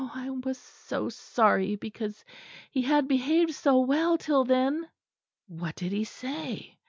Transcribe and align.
I 0.15 0.31
was 0.31 0.57
so 0.57 1.09
sorry; 1.09 1.75
because 1.75 2.25
he 2.71 2.81
had 2.81 3.07
behaved 3.07 3.53
so 3.53 3.79
well 3.79 4.17
till 4.17 4.43
then." 4.43 4.89
"What 5.47 5.75
did 5.75 5.91
he 5.91 6.05
say?" 6.05 6.79